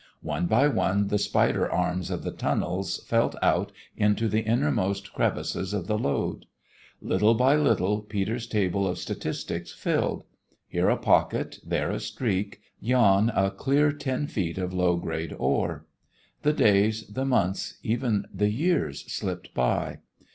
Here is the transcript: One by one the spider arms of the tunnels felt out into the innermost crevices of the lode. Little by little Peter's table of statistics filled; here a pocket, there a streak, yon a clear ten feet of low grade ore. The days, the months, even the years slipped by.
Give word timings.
One 0.23 0.47
by 0.47 0.67
one 0.67 1.09
the 1.09 1.19
spider 1.19 1.71
arms 1.71 2.09
of 2.09 2.23
the 2.23 2.31
tunnels 2.31 3.03
felt 3.05 3.35
out 3.43 3.71
into 3.95 4.27
the 4.27 4.41
innermost 4.41 5.13
crevices 5.13 5.75
of 5.75 5.85
the 5.85 5.95
lode. 5.99 6.47
Little 7.03 7.35
by 7.35 7.55
little 7.55 8.01
Peter's 8.01 8.47
table 8.47 8.87
of 8.87 8.97
statistics 8.97 9.71
filled; 9.71 10.23
here 10.67 10.89
a 10.89 10.97
pocket, 10.97 11.59
there 11.63 11.91
a 11.91 11.99
streak, 11.99 12.61
yon 12.79 13.29
a 13.35 13.51
clear 13.51 13.91
ten 13.91 14.25
feet 14.25 14.57
of 14.57 14.73
low 14.73 14.95
grade 14.97 15.35
ore. 15.37 15.85
The 16.41 16.53
days, 16.53 17.05
the 17.07 17.23
months, 17.23 17.77
even 17.83 18.25
the 18.33 18.49
years 18.49 19.01
slipped 19.05 19.53
by. 19.53 19.99